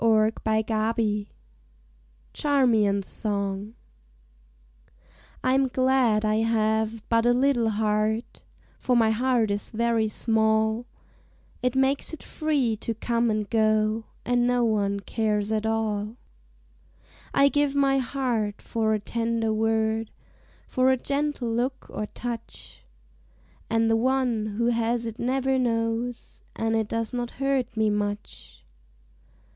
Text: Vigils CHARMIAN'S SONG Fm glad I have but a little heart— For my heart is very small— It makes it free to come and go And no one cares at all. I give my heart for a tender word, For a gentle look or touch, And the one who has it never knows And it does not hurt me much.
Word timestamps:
Vigils 0.03 1.27
CHARMIAN'S 2.33 3.05
SONG 3.05 3.75
Fm 5.43 5.71
glad 5.71 6.25
I 6.25 6.37
have 6.37 7.07
but 7.07 7.27
a 7.27 7.33
little 7.33 7.69
heart— 7.69 8.41
For 8.79 8.95
my 8.95 9.11
heart 9.11 9.51
is 9.51 9.69
very 9.69 10.07
small— 10.07 10.87
It 11.61 11.75
makes 11.75 12.13
it 12.15 12.23
free 12.23 12.75
to 12.77 12.95
come 12.95 13.29
and 13.29 13.47
go 13.47 14.05
And 14.25 14.47
no 14.47 14.63
one 14.63 15.01
cares 15.01 15.51
at 15.51 15.67
all. 15.67 16.15
I 17.31 17.47
give 17.47 17.75
my 17.75 17.99
heart 17.99 18.59
for 18.59 18.95
a 18.95 18.99
tender 18.99 19.53
word, 19.53 20.09
For 20.67 20.89
a 20.91 20.97
gentle 20.97 21.47
look 21.51 21.85
or 21.91 22.07
touch, 22.07 22.83
And 23.69 23.87
the 23.87 23.95
one 23.95 24.47
who 24.57 24.69
has 24.69 25.05
it 25.05 25.19
never 25.19 25.59
knows 25.59 26.41
And 26.55 26.75
it 26.75 26.87
does 26.87 27.13
not 27.13 27.29
hurt 27.37 27.77
me 27.77 27.91
much. 27.91 28.65